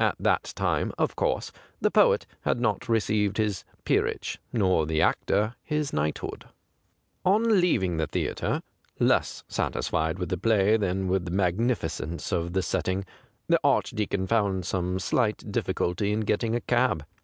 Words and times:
At 0.00 0.16
that 0.18 0.52
time, 0.56 0.90
of 0.98 1.14
course, 1.14 1.52
the 1.80 1.92
poet 1.92 2.26
had 2.40 2.58
not 2.60 2.88
received 2.88 3.36
his 3.36 3.64
peerage, 3.84 4.38
nor 4.52 4.84
the 4.84 5.00
actor 5.00 5.54
his 5.62 5.92
knighthood. 5.92 6.46
On 7.24 7.60
leaving 7.60 7.96
the 7.96 8.08
theatre, 8.08 8.62
less 8.98 9.44
satis 9.46 9.86
fied 9.90 10.18
with 10.18 10.30
the 10.30 10.38
play 10.38 10.76
than 10.76 11.06
with 11.06 11.24
the 11.26 11.30
magnificence 11.30 12.32
of 12.32 12.52
the 12.52 12.62
setting, 12.62 13.04
the 13.46 13.60
Archdeacon 13.62 14.26
found 14.26 14.64
some 14.64 14.98
slight 14.98 15.52
dif 15.52 15.68
ficulty 15.68 16.10
in 16.12 16.22
getting 16.22 16.56
a 16.56 16.60
cab. 16.60 17.04